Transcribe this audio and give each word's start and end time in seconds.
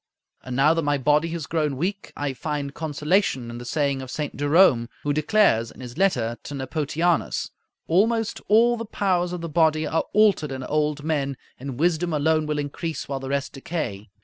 And 0.43 0.55
now 0.55 0.73
that 0.73 0.81
my 0.81 0.97
body 0.97 1.27
has 1.27 1.45
grown 1.45 1.77
weak, 1.77 2.11
I 2.17 2.33
find 2.33 2.73
consolation 2.73 3.51
in 3.51 3.59
the 3.59 3.65
saying 3.65 4.01
of 4.01 4.09
St. 4.09 4.35
Jerome, 4.35 4.89
who 5.03 5.13
declares 5.13 5.69
in 5.69 5.79
his 5.79 5.95
letter 5.95 6.39
to 6.41 6.55
Nepotianus, 6.55 7.51
"Almost 7.87 8.41
all 8.47 8.77
the 8.77 8.85
powers 8.85 9.31
of 9.31 9.41
the 9.41 9.47
body 9.47 9.85
are 9.85 10.05
altered 10.11 10.51
in 10.51 10.63
old 10.63 11.03
men, 11.03 11.37
and 11.59 11.77
wisdom 11.79 12.13
alone 12.13 12.47
will 12.47 12.57
increase 12.57 13.07
while 13.07 13.19
the 13.19 13.29
rest 13.29 13.53
decay." 13.53 14.09